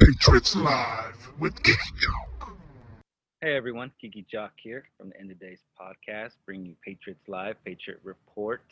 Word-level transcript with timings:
Patriots 0.00 0.56
Live 0.56 1.30
with 1.38 1.62
Kiki 1.62 1.78
Jock. 2.00 2.56
Hey 3.42 3.54
everyone, 3.54 3.92
Kiki 4.00 4.24
Jock 4.32 4.52
here 4.56 4.84
from 4.96 5.10
the 5.10 5.20
End 5.20 5.30
of 5.30 5.38
Days 5.38 5.58
podcast, 5.78 6.30
bringing 6.46 6.64
you 6.68 6.74
Patriots 6.82 7.28
Live, 7.28 7.56
Patriot 7.66 8.00
Report 8.02 8.62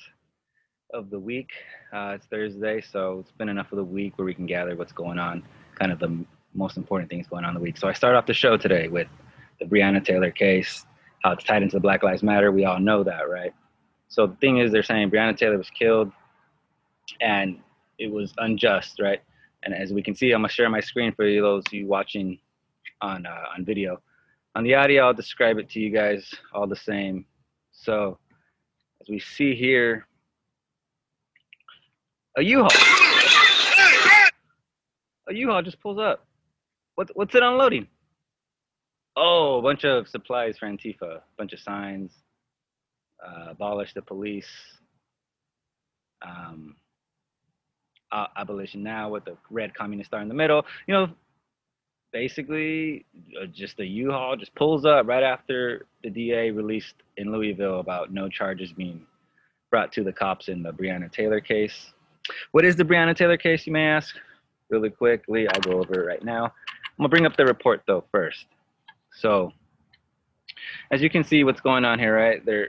of 0.95 1.11
the 1.11 1.19
week. 1.19 1.51
Uh, 1.93 2.13
it's 2.15 2.25
Thursday, 2.29 2.81
so 2.81 3.19
it's 3.19 3.33
been 3.33 3.51
enough 3.51 3.71
of 3.73 3.77
the 3.77 3.85
week 3.85 4.17
where 4.17 4.25
we 4.25 4.33
can 4.33 4.47
gather 4.47 4.75
what's 4.75 4.93
going 4.93 5.19
on, 5.19 5.43
kind 5.75 5.93
of 5.93 5.99
the 5.99 6.25
most 6.55 6.79
important 6.79 7.11
things 7.11 7.27
going 7.27 7.45
on 7.45 7.53
the 7.53 7.61
week. 7.61 7.77
So 7.77 7.89
I 7.89 7.93
start 7.93 8.15
off 8.15 8.25
the 8.25 8.33
show 8.33 8.57
today 8.57 8.89
with 8.89 9.09
the 9.61 9.67
Breonna 9.67 10.03
Taylor 10.03 10.31
case, 10.31 10.87
how 11.23 11.33
it's 11.33 11.45
tied 11.45 11.63
into 11.63 11.77
the 11.77 11.81
Black 11.81 12.03
Lives 12.03 12.23
Matter. 12.23 12.51
We 12.51 12.65
all 12.65 12.81
know 12.81 13.05
that, 13.05 13.29
right? 13.29 13.53
So 14.09 14.29
the 14.29 14.37
thing 14.37 14.59
is, 14.59 14.73
they're 14.73 14.83
saying 14.83 15.11
Breonna 15.11 15.37
Taylor 15.37 15.59
was 15.59 15.69
killed, 15.69 16.11
and 17.21 17.61
it 17.99 18.11
was 18.11 18.33
unjust, 18.39 18.99
right? 18.99 19.21
And 19.63 19.75
as 19.75 19.93
we 19.93 20.03
can 20.03 20.15
see, 20.15 20.33
I'm 20.33 20.43
gonna 20.43 20.49
share 20.49 20.71
my 20.71 20.81
screen 20.81 21.13
for 21.13 21.27
you, 21.27 21.43
those 21.43 21.65
of 21.67 21.73
you 21.73 21.87
watching 21.87 22.39
on 23.01 23.27
uh, 23.27 23.45
on 23.57 23.65
video. 23.65 24.01
On 24.55 24.65
the 24.65 24.75
audio, 24.75 25.07
I'll 25.07 25.15
describe 25.15 25.59
it 25.59 25.69
to 25.71 25.81
you 25.81 25.91
guys 25.91 26.33
all 26.53 26.67
the 26.67 26.77
same. 26.77 27.25
So, 27.71 28.19
as 29.01 29.09
we 29.09 29.21
see 29.21 29.55
here, 29.55 30.07
a 32.37 32.43
U-Haul, 32.43 32.71
a 35.29 35.35
U-Haul 35.35 35.63
just 35.63 35.81
pulls 35.81 35.99
up. 35.99 36.27
What, 36.95 37.11
what's 37.15 37.35
it 37.35 37.43
unloading? 37.43 37.87
Oh, 39.17 39.59
a 39.59 39.63
bunch 39.63 39.85
of 39.85 40.09
supplies 40.09 40.59
for 40.59 40.67
Antifa, 40.67 41.17
a 41.19 41.23
bunch 41.37 41.53
of 41.53 41.61
signs, 41.61 42.13
uh, 43.25 43.51
abolish 43.51 43.93
the 43.95 44.03
police, 44.03 44.51
um, 46.23 46.77
uh, 48.13 48.27
abolition 48.37 48.83
now 48.83 49.11
with 49.11 49.25
the 49.25 49.37
red 49.51 49.75
communist 49.75 50.11
star 50.11 50.21
in 50.21 50.29
the 50.29 50.35
middle. 50.35 50.65
You 50.87 50.95
know, 50.95 51.09
basically 52.13 53.05
uh, 53.41 53.47
just 53.47 53.77
the 53.77 53.87
U-Haul 53.87 54.37
just 54.37 54.55
pulls 54.55 54.85
up 54.85 55.07
right 55.07 55.23
after 55.23 55.87
the 56.03 56.11
DA 56.11 56.51
released 56.51 56.95
in 57.17 57.33
Louisville 57.33 57.81
about 57.81 58.13
no 58.13 58.29
charges 58.29 58.73
being 58.73 59.03
brought 59.71 59.93
to 59.93 60.05
the 60.05 60.13
cops 60.13 60.49
in 60.49 60.63
the 60.63 60.73
Breonna 60.73 61.11
Taylor 61.11 61.41
case. 61.41 61.93
What 62.53 62.65
is 62.65 62.77
the 62.77 62.85
Breonna 62.85 63.17
Taylor 63.17 63.37
case, 63.37 63.67
you 63.67 63.73
may 63.73 63.87
ask? 63.87 64.15
Really 64.71 64.91
quickly, 64.91 65.49
I'll 65.49 65.61
go 65.61 65.73
over 65.73 66.03
it 66.03 66.07
right 66.07 66.25
now. 66.25 66.45
I'm 66.45 67.03
gonna 67.03 67.09
bring 67.09 67.27
up 67.27 67.37
the 67.37 67.45
report 67.45 67.83
though 67.87 68.05
first. 68.13 68.47
So, 69.13 69.53
as 70.91 71.01
you 71.01 71.09
can 71.09 71.25
see, 71.25 71.45
what's 71.45 71.61
going 71.61 71.85
on 71.85 71.99
here, 71.99 72.15
right? 72.15 72.45
There. 72.45 72.69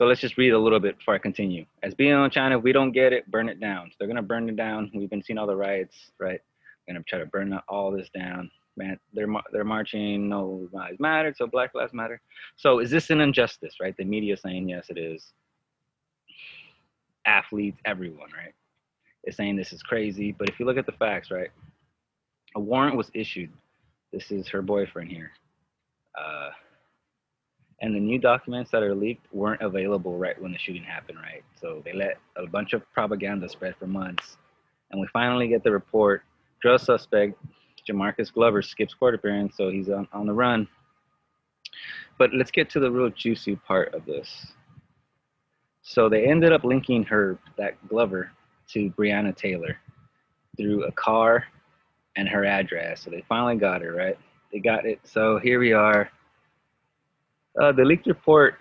So 0.00 0.06
let's 0.06 0.22
just 0.22 0.38
read 0.38 0.54
a 0.54 0.58
little 0.58 0.80
bit 0.80 0.96
before 0.96 1.14
I 1.14 1.18
continue. 1.18 1.66
As 1.82 1.92
being 1.92 2.14
on 2.14 2.30
China, 2.30 2.56
if 2.56 2.64
we 2.64 2.72
don't 2.72 2.90
get 2.90 3.12
it, 3.12 3.30
burn 3.30 3.50
it 3.50 3.60
down. 3.60 3.90
So 3.90 3.96
they're 3.98 4.08
gonna 4.08 4.22
burn 4.22 4.48
it 4.48 4.56
down. 4.56 4.90
We've 4.94 5.10
been 5.10 5.22
seeing 5.22 5.36
all 5.36 5.46
the 5.46 5.54
riots, 5.54 5.94
right? 6.18 6.40
They're 6.86 6.94
gonna 6.94 7.04
try 7.06 7.18
to 7.18 7.26
burn 7.26 7.52
all 7.68 7.90
this 7.90 8.08
down. 8.08 8.50
Man, 8.78 8.98
they're 9.12 9.26
they're 9.52 9.62
marching. 9.62 10.26
No 10.26 10.66
lives 10.72 10.98
matter. 11.00 11.34
So 11.36 11.46
Black 11.46 11.74
Lives 11.74 11.92
Matter. 11.92 12.18
So 12.56 12.78
is 12.78 12.90
this 12.90 13.10
an 13.10 13.20
injustice, 13.20 13.74
right? 13.78 13.94
The 13.94 14.06
media 14.06 14.38
saying 14.38 14.70
yes, 14.70 14.86
it 14.88 14.96
is. 14.96 15.34
Athletes, 17.26 17.78
everyone, 17.84 18.30
right? 18.34 18.54
Is 19.24 19.36
saying 19.36 19.56
this 19.56 19.74
is 19.74 19.82
crazy. 19.82 20.32
But 20.32 20.48
if 20.48 20.58
you 20.58 20.64
look 20.64 20.78
at 20.78 20.86
the 20.86 20.92
facts, 20.92 21.30
right? 21.30 21.50
A 22.56 22.60
warrant 22.60 22.96
was 22.96 23.10
issued. 23.12 23.52
This 24.14 24.30
is 24.30 24.48
her 24.48 24.62
boyfriend 24.62 25.10
here. 25.10 25.32
Uh, 26.18 26.52
and 27.80 27.94
the 27.94 28.00
new 28.00 28.18
documents 28.18 28.70
that 28.70 28.82
are 28.82 28.94
leaked 28.94 29.26
weren't 29.32 29.62
available 29.62 30.18
right 30.18 30.40
when 30.40 30.52
the 30.52 30.58
shooting 30.58 30.82
happened, 30.82 31.18
right? 31.18 31.42
So 31.60 31.82
they 31.84 31.92
let 31.92 32.18
a 32.36 32.46
bunch 32.46 32.72
of 32.74 32.82
propaganda 32.92 33.48
spread 33.48 33.74
for 33.78 33.86
months. 33.86 34.36
And 34.90 35.00
we 35.00 35.06
finally 35.12 35.48
get 35.48 35.64
the 35.64 35.70
report. 35.70 36.22
Drug 36.60 36.80
suspect, 36.80 37.38
Jamarcus 37.88 38.32
Glover, 38.32 38.60
skips 38.60 38.92
court 38.92 39.14
appearance, 39.14 39.56
so 39.56 39.70
he's 39.70 39.88
on, 39.88 40.06
on 40.12 40.26
the 40.26 40.32
run. 40.32 40.68
But 42.18 42.34
let's 42.34 42.50
get 42.50 42.68
to 42.70 42.80
the 42.80 42.90
real 42.90 43.08
juicy 43.10 43.56
part 43.56 43.94
of 43.94 44.04
this. 44.04 44.52
So 45.82 46.10
they 46.10 46.26
ended 46.26 46.52
up 46.52 46.64
linking 46.64 47.02
her, 47.04 47.38
that 47.56 47.76
Glover, 47.88 48.30
to 48.72 48.90
Breonna 48.90 49.34
Taylor 49.34 49.78
through 50.56 50.84
a 50.84 50.92
car 50.92 51.44
and 52.16 52.28
her 52.28 52.44
address. 52.44 53.02
So 53.02 53.10
they 53.10 53.24
finally 53.28 53.56
got 53.56 53.80
her, 53.80 53.94
right? 53.94 54.18
They 54.52 54.58
got 54.58 54.84
it. 54.84 55.00
So 55.04 55.38
here 55.38 55.58
we 55.58 55.72
are. 55.72 56.10
Uh, 57.58 57.72
the 57.72 57.84
leaked 57.84 58.06
report 58.06 58.58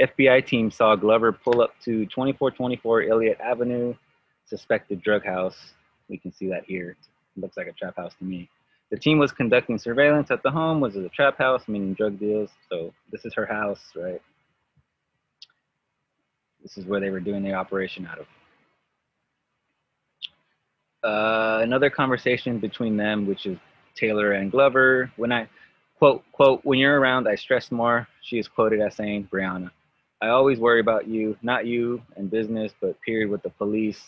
FBI 0.00 0.46
team 0.46 0.70
saw 0.70 0.96
Glover 0.96 1.32
pull 1.32 1.60
up 1.60 1.72
to 1.84 2.06
2424 2.06 3.04
Elliott 3.04 3.38
Avenue, 3.40 3.94
suspected 4.46 5.02
drug 5.02 5.24
house. 5.24 5.74
We 6.08 6.18
can 6.18 6.32
see 6.32 6.48
that 6.48 6.64
here. 6.64 6.96
It 7.36 7.40
looks 7.40 7.56
like 7.56 7.66
a 7.66 7.72
trap 7.72 7.96
house 7.96 8.14
to 8.18 8.24
me. 8.24 8.48
The 8.90 8.98
team 8.98 9.18
was 9.18 9.30
conducting 9.30 9.78
surveillance 9.78 10.30
at 10.30 10.42
the 10.42 10.50
home. 10.50 10.80
Was 10.80 10.96
it 10.96 11.04
a 11.04 11.08
trap 11.10 11.38
house, 11.38 11.68
meaning 11.68 11.94
drug 11.94 12.18
deals? 12.18 12.50
So 12.68 12.92
this 13.12 13.24
is 13.24 13.34
her 13.34 13.46
house, 13.46 13.80
right? 13.94 14.20
This 16.62 16.76
is 16.76 16.86
where 16.86 17.00
they 17.00 17.10
were 17.10 17.20
doing 17.20 17.42
the 17.42 17.54
operation 17.54 18.06
out 18.06 18.18
of. 18.18 18.26
Uh, 21.02 21.62
another 21.62 21.88
conversation 21.88 22.58
between 22.58 22.96
them, 22.96 23.26
which 23.26 23.46
is 23.46 23.58
Taylor 23.94 24.32
and 24.32 24.50
Glover. 24.50 25.10
When 25.16 25.32
I 25.32 25.48
quote 26.00 26.24
quote 26.32 26.62
when 26.64 26.80
you're 26.80 27.00
around, 27.00 27.28
I 27.28 27.36
stress 27.36 27.70
more. 27.70 28.08
She 28.22 28.38
is 28.38 28.48
quoted 28.48 28.80
as 28.80 28.96
saying, 28.96 29.28
"Brianna, 29.32 29.70
I 30.22 30.30
always 30.30 30.58
worry 30.58 30.80
about 30.80 31.06
you, 31.06 31.36
not 31.42 31.66
you 31.66 32.02
and 32.16 32.30
business, 32.30 32.72
but 32.80 33.00
period 33.02 33.30
with 33.30 33.42
the 33.44 33.50
police." 33.50 34.02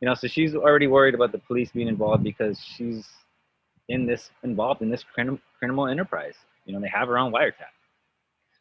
You 0.00 0.08
know, 0.08 0.14
so 0.14 0.28
she's 0.28 0.56
already 0.56 0.88
worried 0.88 1.14
about 1.14 1.32
the 1.32 1.38
police 1.38 1.70
being 1.72 1.88
involved 1.88 2.24
because 2.24 2.60
she's 2.60 3.06
in 3.88 4.06
this 4.06 4.30
involved 4.42 4.82
in 4.82 4.90
this 4.90 5.04
criminal 5.14 5.88
enterprise. 5.88 6.34
You 6.66 6.74
know, 6.74 6.80
they 6.80 6.88
have 6.88 7.08
her 7.08 7.18
on 7.18 7.32
wiretap. 7.32 7.72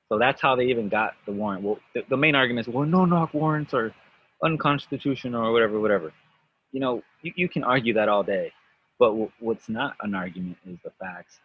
So 0.10 0.20
that's 0.20 0.42
how 0.42 0.56
they 0.56 0.66
even 0.66 0.90
got 0.90 1.14
the 1.26 1.32
warrant. 1.32 1.64
Well, 1.64 1.80
the, 1.96 2.04
the 2.10 2.18
main 2.18 2.36
argument 2.36 2.68
is, 2.68 2.74
well, 2.74 2.86
no 2.86 3.06
knock 3.06 3.34
warrants 3.34 3.74
are 3.74 3.94
unconstitutional 4.44 5.44
or 5.44 5.52
whatever, 5.52 5.80
whatever. 5.80 6.14
You 6.72 6.82
know, 6.82 7.04
you, 7.24 7.34
you 7.36 7.50
can 7.50 7.64
argue 7.64 7.94
that 7.96 8.10
all 8.10 8.24
day. 8.24 8.52
But 9.00 9.10
w- 9.10 9.32
what's 9.40 9.70
not 9.70 9.96
an 10.02 10.16
argument 10.16 10.58
is 10.68 10.78
the 10.84 10.92
facts. 11.00 11.40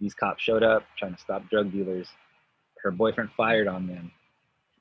These 0.00 0.14
cops 0.14 0.42
showed 0.42 0.62
up 0.62 0.82
trying 0.98 1.14
to 1.14 1.20
stop 1.20 1.48
drug 1.48 1.72
dealers. 1.72 2.08
Her 2.82 2.90
boyfriend 2.90 3.30
fired 3.36 3.68
on 3.68 3.86
them. 3.86 4.10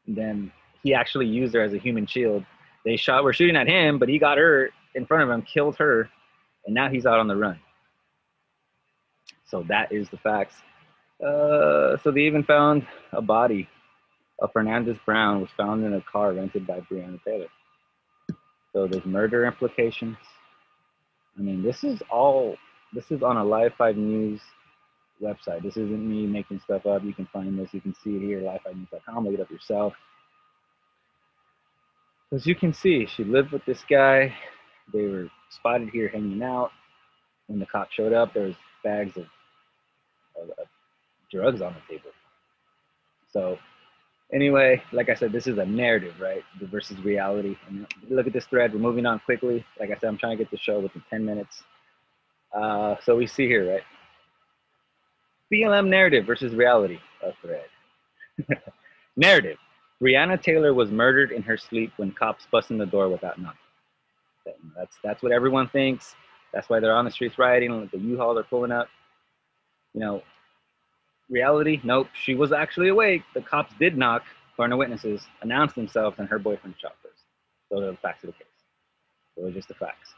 Then 0.07 0.51
he 0.81 0.93
actually 0.93 1.27
used 1.27 1.53
her 1.53 1.61
as 1.61 1.73
a 1.73 1.77
human 1.77 2.05
shield. 2.05 2.45
They 2.85 2.97
shot, 2.97 3.23
were 3.23 3.33
shooting 3.33 3.55
at 3.55 3.67
him, 3.67 3.99
but 3.99 4.09
he 4.09 4.19
got 4.19 4.37
her 4.37 4.69
in 4.95 5.05
front 5.05 5.23
of 5.23 5.29
him, 5.29 5.41
killed 5.41 5.77
her, 5.77 6.09
and 6.65 6.75
now 6.75 6.89
he's 6.89 7.05
out 7.05 7.19
on 7.19 7.27
the 7.27 7.35
run. 7.35 7.59
So 9.45 9.63
that 9.69 9.91
is 9.91 10.09
the 10.09 10.17
facts. 10.17 10.55
Uh, 11.21 11.97
so 12.03 12.11
they 12.13 12.21
even 12.21 12.43
found 12.43 12.85
a 13.13 13.21
body 13.21 13.69
of 14.41 14.51
Fernandez 14.51 14.97
Brown 15.05 15.39
was 15.39 15.49
found 15.55 15.85
in 15.85 15.93
a 15.93 16.01
car 16.01 16.33
rented 16.33 16.67
by 16.67 16.81
Breonna 16.81 17.23
Taylor. 17.23 17.47
So 18.73 18.87
there's 18.87 19.05
murder 19.05 19.45
implications. 19.45 20.17
I 21.37 21.41
mean, 21.41 21.63
this 21.63 21.83
is 21.83 22.01
all. 22.09 22.57
This 22.93 23.09
is 23.11 23.23
on 23.23 23.37
a 23.37 23.43
Live 23.43 23.73
Five 23.77 23.95
News 23.95 24.41
website. 25.23 25.63
This 25.63 25.77
isn't 25.77 26.09
me 26.09 26.27
making 26.27 26.59
stuff 26.59 26.85
up. 26.85 27.03
You 27.03 27.13
can 27.13 27.27
find 27.31 27.57
this. 27.57 27.73
You 27.73 27.81
can 27.81 27.95
see 28.03 28.17
it 28.17 28.21
here, 28.21 28.41
live5news.com. 28.41 29.25
Look 29.25 29.33
it 29.33 29.39
up 29.39 29.49
yourself. 29.49 29.93
As 32.33 32.45
you 32.45 32.55
can 32.55 32.73
see, 32.73 33.05
she 33.05 33.23
lived 33.23 33.51
with 33.51 33.63
this 33.65 33.83
guy. 33.89 34.33
They 34.91 35.03
were 35.03 35.29
spotted 35.49 35.89
here 35.89 36.09
hanging 36.09 36.41
out. 36.41 36.71
When 37.47 37.59
the 37.59 37.65
cop 37.65 37.91
showed 37.91 38.13
up, 38.13 38.33
there 38.33 38.47
was 38.47 38.55
bags 38.83 39.15
of, 39.17 39.25
of, 40.41 40.49
of 40.49 40.67
drugs 41.31 41.61
on 41.61 41.73
the 41.75 41.95
table. 41.95 42.09
So, 43.31 43.57
anyway, 44.33 44.81
like 44.91 45.09
I 45.09 45.15
said, 45.15 45.31
this 45.31 45.47
is 45.47 45.57
a 45.57 45.65
narrative, 45.65 46.15
right? 46.19 46.43
Versus 46.61 46.97
reality. 47.03 47.55
And 47.67 47.85
look 48.09 48.27
at 48.27 48.33
this 48.33 48.45
thread. 48.45 48.73
We're 48.73 48.79
moving 48.79 49.05
on 49.05 49.19
quickly. 49.19 49.65
Like 49.79 49.91
I 49.91 49.95
said, 49.99 50.07
I'm 50.07 50.17
trying 50.17 50.37
to 50.37 50.43
get 50.43 50.51
the 50.51 50.57
show 50.57 50.79
within 50.79 51.03
10 51.09 51.25
minutes. 51.25 51.63
Uh, 52.53 52.95
so 53.03 53.15
we 53.15 53.27
see 53.27 53.47
here, 53.47 53.73
right? 53.73 53.83
BLM 55.53 55.87
narrative 55.87 56.25
versus 56.25 56.53
reality 56.55 56.97
oh, 57.23 57.29
of 57.29 57.35
thread. 57.41 57.65
narrative. 59.15 59.57
Breonna 60.01 60.41
Taylor 60.41 60.73
was 60.73 60.89
murdered 60.89 61.31
in 61.31 61.43
her 61.43 61.57
sleep 61.57 61.93
when 61.97 62.11
cops 62.11 62.47
bust 62.51 62.71
in 62.71 62.77
the 62.77 62.85
door 62.85 63.07
without 63.09 63.39
knocking. 63.39 63.59
That's 64.75 64.97
that's 65.03 65.21
what 65.21 65.31
everyone 65.31 65.69
thinks. 65.69 66.15
That's 66.53 66.69
why 66.69 66.79
they're 66.79 66.95
on 66.95 67.05
the 67.05 67.11
streets 67.11 67.37
rioting. 67.37 67.71
Like 67.71 67.91
The 67.91 67.99
U-Haul 67.99 68.33
they're 68.33 68.43
pulling 68.43 68.71
up. 68.71 68.89
You 69.93 70.01
know, 70.01 70.23
reality. 71.29 71.79
Nope, 71.83 72.07
she 72.13 72.33
was 72.35 72.51
actually 72.51 72.89
awake. 72.89 73.21
The 73.33 73.41
cops 73.41 73.73
did 73.79 73.97
knock. 73.97 74.23
Foreigner 74.57 74.77
witnesses 74.77 75.21
announced 75.41 75.75
themselves, 75.75 76.17
and 76.19 76.27
her 76.29 76.39
boyfriend 76.39 76.75
shot 76.79 76.95
first. 77.01 77.23
Those 77.71 77.83
are 77.83 77.91
the 77.91 77.97
facts 77.97 78.23
of 78.23 78.27
the 78.27 78.33
case. 78.33 78.47
Those 79.37 79.51
are 79.51 79.53
just 79.53 79.67
the 79.67 79.73
facts. 79.75 80.13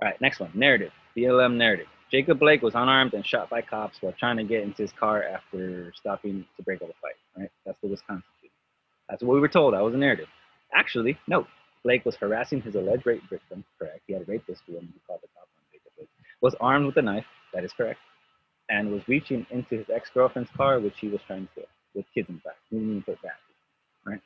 All 0.00 0.08
right, 0.08 0.20
next 0.20 0.40
one. 0.40 0.50
Narrative. 0.54 0.92
BLM 1.16 1.56
narrative. 1.56 1.88
Jacob 2.10 2.38
Blake 2.38 2.62
was 2.62 2.74
unarmed 2.74 3.14
and 3.14 3.26
shot 3.26 3.50
by 3.50 3.60
cops 3.60 3.98
while 4.00 4.14
trying 4.18 4.36
to 4.36 4.44
get 4.44 4.62
into 4.62 4.82
his 4.82 4.92
car 4.92 5.24
after 5.24 5.92
stopping 5.96 6.44
to 6.56 6.62
break 6.62 6.80
up 6.82 6.88
a 6.88 6.92
fight. 7.02 7.16
Right? 7.36 7.50
That's 7.64 7.78
the 7.82 7.88
Wisconsin 7.88 8.22
shooting. 8.40 8.50
That's 9.08 9.22
what 9.22 9.34
we 9.34 9.40
were 9.40 9.48
told. 9.48 9.74
That 9.74 9.82
was 9.82 9.94
a 9.94 9.98
narrative. 9.98 10.28
Actually, 10.72 11.18
no. 11.26 11.46
Blake 11.84 12.04
was 12.04 12.16
harassing 12.16 12.60
his 12.62 12.74
alleged 12.74 13.06
rape 13.06 13.22
victim. 13.30 13.64
Correct. 13.78 14.00
He 14.06 14.12
had 14.12 14.28
raped 14.28 14.46
this 14.46 14.60
woman. 14.68 14.92
He 14.92 15.00
called 15.06 15.20
the 15.22 15.28
cops 15.28 15.50
on 15.56 15.64
Jacob 15.72 15.92
Blake. 15.96 16.08
Was 16.40 16.54
armed 16.60 16.86
with 16.86 16.96
a 16.96 17.02
knife. 17.02 17.26
That 17.54 17.64
is 17.64 17.72
correct. 17.72 18.00
And 18.68 18.90
was 18.90 19.02
reaching 19.06 19.46
into 19.50 19.76
his 19.76 19.86
ex-girlfriend's 19.92 20.50
car, 20.56 20.80
which 20.80 20.94
he 21.00 21.08
was 21.08 21.20
trying 21.26 21.46
to 21.46 21.52
steal, 21.52 21.64
with 21.94 22.04
kids 22.12 22.28
in 22.28 22.38
back. 22.38 22.56
He 22.70 22.76
didn't 22.76 22.90
even 22.90 23.02
put 23.02 23.18
that. 23.22 23.38
Right? 24.04 24.20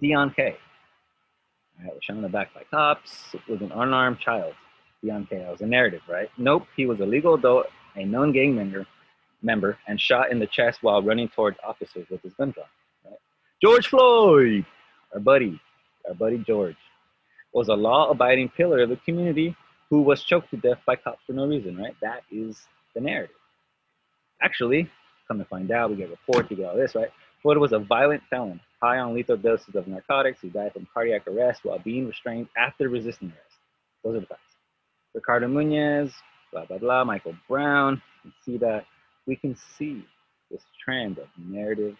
Dion 0.00 0.32
K. 0.34 0.56
Right, 1.80 1.94
was 1.94 2.02
shot 2.02 2.16
in 2.16 2.22
the 2.22 2.28
back 2.28 2.52
by 2.54 2.62
cops. 2.70 3.34
Was 3.48 3.60
an 3.60 3.72
unarmed 3.72 4.18
child. 4.18 4.54
K. 5.28 5.38
That 5.38 5.50
was 5.50 5.60
a 5.60 5.66
narrative, 5.66 6.02
right? 6.08 6.28
Nope. 6.38 6.66
He 6.76 6.86
was 6.86 7.00
a 7.00 7.06
legal 7.06 7.34
adult, 7.34 7.66
a 7.96 8.04
known 8.04 8.32
gang 8.32 8.54
member, 8.54 8.86
member, 9.42 9.78
and 9.86 10.00
shot 10.00 10.30
in 10.30 10.38
the 10.38 10.46
chest 10.46 10.78
while 10.82 11.02
running 11.02 11.28
towards 11.28 11.58
officers 11.66 12.06
with 12.10 12.22
his 12.22 12.32
gun 12.34 12.50
drawn. 12.50 12.66
Right? 13.04 13.18
George 13.62 13.88
Floyd, 13.88 14.64
our 15.12 15.20
buddy, 15.20 15.60
our 16.08 16.14
buddy 16.14 16.38
George, 16.38 16.76
was 17.52 17.68
a 17.68 17.74
law-abiding 17.74 18.50
pillar 18.50 18.82
of 18.82 18.88
the 18.88 18.96
community 18.96 19.56
who 19.90 20.02
was 20.02 20.24
choked 20.24 20.50
to 20.50 20.56
death 20.56 20.78
by 20.86 20.96
cops 20.96 21.20
for 21.26 21.34
no 21.34 21.46
reason, 21.46 21.76
right? 21.76 21.94
That 22.00 22.22
is 22.30 22.60
the 22.94 23.00
narrative. 23.00 23.36
Actually, 24.42 24.90
come 25.28 25.38
to 25.38 25.44
find 25.44 25.70
out, 25.70 25.90
we 25.90 25.96
get 25.96 26.10
reports, 26.10 26.50
we 26.50 26.56
get 26.56 26.66
all 26.66 26.76
this, 26.76 26.94
right? 26.94 27.10
Floyd 27.42 27.58
was 27.58 27.72
a 27.72 27.78
violent 27.78 28.22
felon, 28.30 28.60
high 28.82 28.98
on 28.98 29.14
lethal 29.14 29.36
doses 29.36 29.74
of 29.74 29.86
narcotics. 29.86 30.40
He 30.40 30.48
died 30.48 30.72
from 30.72 30.88
cardiac 30.92 31.26
arrest 31.28 31.60
while 31.62 31.78
being 31.78 32.06
restrained 32.06 32.48
after 32.56 32.88
resisting 32.88 33.28
arrest. 33.28 33.58
Those 34.02 34.16
are 34.16 34.20
the 34.20 34.26
facts. 34.26 34.40
Ricardo 35.14 35.48
Munoz, 35.48 36.12
blah, 36.52 36.64
blah, 36.66 36.78
blah, 36.78 37.04
Michael 37.04 37.34
Brown. 37.48 38.02
You 38.24 38.32
see 38.44 38.58
that. 38.58 38.84
We 39.26 39.36
can 39.36 39.56
see 39.78 40.04
this 40.50 40.62
trend 40.84 41.18
of 41.18 41.28
narrative 41.38 41.96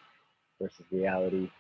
versus 0.60 0.84
reality. 0.90 1.50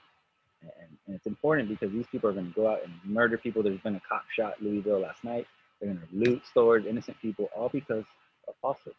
And, 0.62 0.98
and 1.06 1.16
it's 1.16 1.26
important 1.26 1.68
because 1.68 1.92
these 1.92 2.06
people 2.10 2.28
are 2.30 2.32
going 2.32 2.48
to 2.48 2.54
go 2.54 2.70
out 2.70 2.80
and 2.84 2.92
murder 3.04 3.38
people. 3.38 3.62
There's 3.62 3.80
been 3.80 3.96
a 3.96 4.02
cop 4.06 4.24
shot 4.36 4.54
Louisville 4.60 5.00
last 5.00 5.24
night. 5.24 5.46
They're 5.80 5.92
going 5.92 6.06
to 6.06 6.30
loot 6.30 6.42
stores, 6.50 6.84
innocent 6.88 7.16
people, 7.20 7.48
all 7.56 7.68
because 7.68 8.04
of 8.48 8.54
falsehood. 8.60 8.94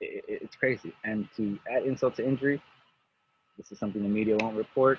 It, 0.00 0.24
it, 0.28 0.42
it's 0.42 0.56
crazy. 0.56 0.92
And 1.04 1.28
to 1.36 1.58
add 1.70 1.84
insult 1.84 2.16
to 2.16 2.26
injury, 2.26 2.62
this 3.56 3.72
is 3.72 3.78
something 3.78 4.02
the 4.02 4.08
media 4.08 4.36
won't 4.40 4.56
report. 4.56 4.98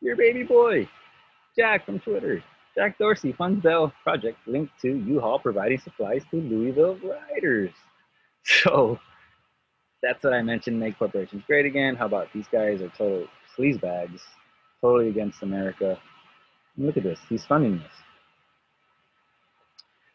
Your 0.00 0.16
baby 0.16 0.44
boy, 0.44 0.88
Jack 1.56 1.84
from 1.84 1.98
Twitter. 1.98 2.42
Jack 2.78 2.96
Dorsey 2.96 3.32
funds 3.32 3.60
Bail 3.60 3.92
Project 4.04 4.38
linked 4.46 4.72
to 4.82 4.88
U-Haul 4.88 5.40
providing 5.40 5.80
supplies 5.80 6.22
to 6.30 6.36
Louisville 6.36 6.96
riders. 7.02 7.72
So 8.44 8.98
that's 10.02 10.24
what 10.24 10.32
I 10.32 10.40
mentioned. 10.40 10.80
Make 10.80 10.98
corporations 10.98 11.42
great 11.46 11.66
again. 11.66 11.96
How 11.96 12.06
about 12.06 12.28
these 12.32 12.46
guys 12.50 12.80
are 12.80 12.88
total 12.96 13.26
sleazebags, 13.58 14.20
totally 14.80 15.10
against 15.10 15.42
America. 15.42 15.98
And 16.76 16.86
look 16.86 16.96
at 16.96 17.02
this. 17.02 17.18
He's 17.28 17.44
funding 17.44 17.78
this. 17.78 17.92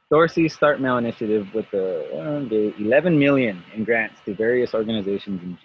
Dorsey 0.10 0.50
Start 0.50 0.80
Small 0.80 0.98
initiative 0.98 1.46
with 1.54 1.70
the, 1.72 2.00
uh, 2.10 2.50
the 2.50 2.74
11 2.80 3.20
million 3.20 3.62
in 3.76 3.84
grants 3.84 4.20
to 4.26 4.34
various 4.34 4.74
organizations 4.74 5.44
in 5.44 5.58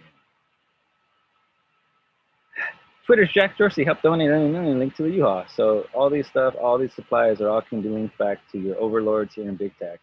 Twitter's 3.08 3.32
Jack 3.32 3.56
Dorsey 3.56 3.84
helped 3.84 4.02
donate 4.02 4.28
11 4.28 4.52
million 4.52 4.78
linked 4.78 4.98
to 4.98 5.04
the 5.04 5.08
U-Haul. 5.08 5.46
So 5.56 5.84
all 5.94 6.10
these 6.10 6.26
stuff, 6.26 6.52
all 6.60 6.76
these 6.76 6.92
supplies 6.92 7.40
are 7.40 7.48
all 7.48 7.62
can 7.62 7.80
be 7.80 7.88
linked 7.88 8.18
back 8.18 8.36
to 8.52 8.58
your 8.58 8.76
overlords 8.76 9.34
here 9.34 9.48
in 9.48 9.56
big 9.56 9.72
tech. 9.78 9.98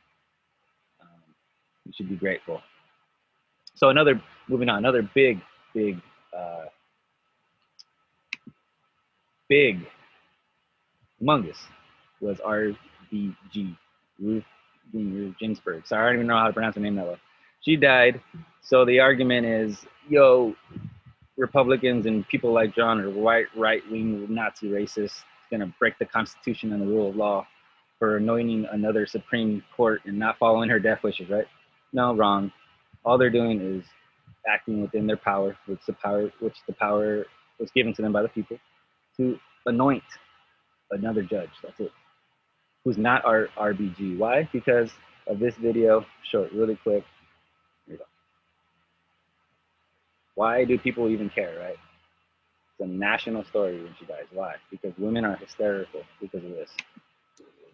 Um, 1.00 1.22
you 1.86 1.94
should 1.96 2.10
be 2.10 2.16
grateful. 2.16 2.62
So 3.76 3.90
another, 3.90 4.20
moving 4.50 4.70
on, 4.70 4.80
another 4.80 5.08
big, 5.14 5.40
big, 5.72 6.02
uh, 6.36 6.64
big, 9.50 9.86
humongous 11.22 11.58
was 12.22 12.40
RBG, 12.40 13.78
Ruth, 14.20 14.44
Ruth 14.92 15.36
Ginsburg. 15.40 15.86
Sorry, 15.86 16.02
I 16.02 16.06
don't 16.08 16.16
even 16.16 16.28
know 16.28 16.40
how 16.40 16.48
to 16.48 16.54
pronounce 16.54 16.74
her 16.74 16.82
name 16.82 16.96
that. 16.96 17.20
She 17.62 17.76
died. 17.76 18.20
So 18.62 18.84
the 18.84 19.00
argument 19.00 19.46
is, 19.46 19.86
yo, 20.10 20.56
Republicans 21.38 22.06
and 22.06 22.28
people 22.28 22.54
like 22.54 22.76
John 22.76 23.00
are 23.02 23.10
white, 23.10 23.48
right-wing, 23.56 24.28
Nazi 24.30 24.70
racists, 24.70 25.24
going 25.50 25.60
to 25.60 25.74
break 25.80 25.98
the 26.00 26.06
Constitution 26.06 26.74
and 26.74 26.82
the 26.82 26.86
rule 26.86 27.10
of 27.10 27.16
law 27.16 27.46
for 28.00 28.18
anointing 28.18 28.68
another 28.72 29.06
Supreme 29.06 29.64
Court 29.76 30.02
and 30.06 30.18
not 30.18 30.38
following 30.38 30.70
her 30.70 30.80
death 30.80 31.04
wishes, 31.04 31.30
right? 31.30 31.46
No, 31.94 32.16
wrong. 32.16 32.52
All 33.04 33.18
they're 33.18 33.30
doing 33.30 33.62
is 33.62 33.86
acting 34.48 34.82
within 34.82 35.08
their 35.08 35.18
power, 35.18 35.58
which 35.66 35.80
the 35.88 35.94
power, 35.94 36.32
which 36.40 36.58
the 36.68 36.74
power 36.74 37.26
was 37.60 37.70
given 37.72 37.94
to 37.94 38.02
them 38.02 38.14
by 38.14 38.22
the 38.22 38.30
people, 38.30 38.58
to 39.18 39.38
anoint 39.66 40.04
another 40.92 41.22
judge. 41.22 41.50
That's 41.64 41.80
it. 41.80 41.92
Who's 42.84 42.98
not 42.98 43.26
our 43.26 43.48
RBG? 43.58 44.18
Why? 44.18 44.48
Because 44.52 44.92
of 45.28 45.40
this 45.40 45.56
video. 45.56 46.06
short, 46.32 46.52
really 46.52 46.78
quick. 46.84 47.04
Why 50.36 50.66
do 50.66 50.78
people 50.78 51.10
even 51.10 51.30
care, 51.30 51.58
right? 51.60 51.78
It's 52.78 52.82
a 52.82 52.88
national 52.88 53.46
story 53.46 53.82
when 53.82 53.96
she 53.98 54.06
dies. 54.06 54.26
Why? 54.34 54.56
Because 54.70 54.94
women 54.98 55.24
are 55.24 55.38
hysterical 55.38 56.04
because 56.22 56.44
of 56.44 56.52
this. 56.52 56.70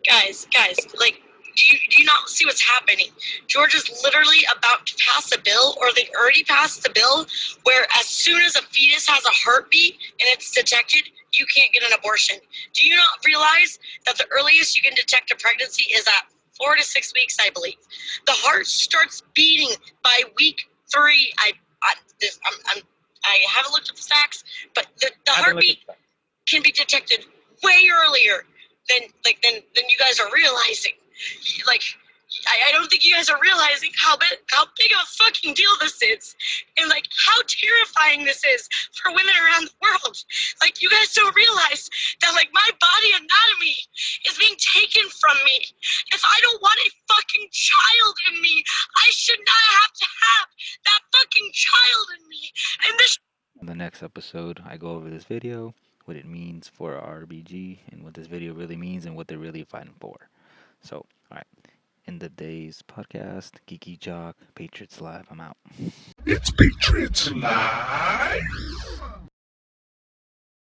Guys, 0.08 0.48
guys, 0.54 0.78
like, 1.00 1.22
do 1.56 1.66
you, 1.66 1.80
do 1.90 2.02
you 2.02 2.06
not 2.06 2.30
see 2.30 2.46
what's 2.46 2.62
happening? 2.62 3.08
Georgia 3.48 3.78
is 3.78 4.02
literally 4.04 4.46
about 4.56 4.86
to 4.86 4.96
pass 5.04 5.36
a 5.36 5.40
bill, 5.42 5.75
or 5.81 5.88
they 5.96 6.08
already 6.18 6.44
passed 6.44 6.84
the 6.84 6.92
bill, 6.92 7.25
where 7.63 7.86
as 8.00 8.06
soon 8.06 8.42
as 8.42 8.56
a 8.56 8.62
fetus 8.62 9.08
has 9.08 9.25
a 9.25 9.31
heartbeat 9.31 9.94
and 9.94 10.28
it's 10.30 10.52
detected, 10.52 11.04
you 11.34 11.46
can't 11.56 11.74
get 11.74 11.84
an 11.84 11.98
abortion. 11.98 12.38
Do 12.74 12.88
you 12.88 12.96
not 12.96 13.10
realize 13.25 13.80
that 14.06 14.18
the 14.18 14.25
earliest 14.31 14.75
you 14.75 14.81
can 14.81 14.94
detect 14.96 15.31
a 15.31 15.36
pregnancy 15.36 15.92
is 15.94 16.08
at 16.08 16.28
four 16.58 16.75
to 16.75 16.84
six 16.84 17.13
weeks, 17.13 17.38
I 17.40 17.50
believe? 17.50 17.78
The 18.25 18.34
heart 18.34 18.68
starts 18.68 19.24
beating 19.34 19.75
by 20.04 20.22
week 20.38 20.69
three. 20.94 21.34
I, 21.40 21.54
this, 22.22 22.40
I'm, 22.46 22.78
I'm, 22.78 22.84
I 23.24 23.40
haven't 23.50 23.72
looked 23.72 23.90
at 23.90 23.96
the 23.96 24.02
facts, 24.02 24.44
but 24.74 24.88
the, 25.00 25.12
the 25.26 25.32
heartbeat 25.32 25.80
can 26.48 26.62
be 26.62 26.72
detected 26.72 27.26
way 27.64 27.90
earlier 27.92 28.46
than 28.90 29.10
like 29.26 29.42
than 29.42 29.62
than 29.76 29.84
you 29.90 29.98
guys 30.00 30.20
are 30.20 30.30
realizing. 30.34 30.94
Like 31.68 31.84
I, 32.48 32.69
I 32.69 32.72
don't 32.72 32.88
think 32.89 33.04
you 33.04 33.13
guys 33.13 33.30
are 33.30 33.39
realizing 33.42 33.92
how 33.98 34.16
big 34.16 34.39
how 34.50 34.66
big 34.80 34.92
of 34.92 35.04
a 35.04 35.10
fucking 35.19 35.54
deal 35.54 35.72
this 35.80 36.01
is, 36.01 36.36
and 36.78 36.89
like 36.89 37.06
how 37.12 37.38
terrifying 37.48 38.24
this 38.25 38.44
is 38.44 38.68
for 38.95 39.12
women 39.12 39.36
around 39.36 39.68
the 39.68 39.78
world. 39.83 40.16
Like 40.62 40.81
you 40.81 40.89
guys 40.89 41.13
don't 41.13 41.36
realize 41.36 41.89
that 42.22 42.33
like 42.33 42.50
my 42.54 42.69
body 42.80 43.12
anatomy 43.12 43.75
is 44.28 44.38
being 44.38 44.56
taken 44.57 45.04
from 45.10 45.36
me. 45.44 45.60
If 46.13 46.24
I 46.24 46.38
don't 46.42 46.62
want 46.62 46.80
a 46.80 46.89
fucking 47.12 47.48
child 47.51 48.16
in 48.31 48.42
me, 48.42 48.63
I 48.95 49.07
should 49.12 49.39
not 49.39 49.66
have 49.81 49.94
to 49.94 50.07
have 50.07 50.48
that 50.86 51.01
fucking 51.12 51.50
child 51.53 52.08
in 52.20 52.27
me. 52.29 52.51
And 52.88 53.00
this. 53.00 53.20
In 53.60 53.67
the 53.67 53.75
next 53.75 54.01
episode, 54.01 54.62
I 54.65 54.77
go 54.77 54.91
over 54.91 55.10
this 55.10 55.25
video, 55.25 55.75
what 56.06 56.17
it 56.17 56.25
means 56.25 56.67
for 56.67 56.94
RBG, 56.94 57.79
and 57.91 58.03
what 58.03 58.15
this 58.15 58.27
video 58.27 58.53
really 58.53 58.75
means, 58.75 59.06
and 59.06 59.15
what 59.15 59.27
they're 59.27 59.38
really 59.38 59.63
fighting 59.63 59.94
for. 60.00 60.29
So, 60.82 61.06
in 62.05 62.20
the 62.20 62.29
day's 62.29 62.84
podcast, 62.88 63.51
Geeky 63.67 63.98
Jock, 64.00 64.36
Patriots 64.55 65.01
Live. 65.01 65.27
I'm 65.29 65.39
out. 65.41 65.58
It's 66.25 66.51
Patriots 66.51 67.31
Live. 67.31 68.41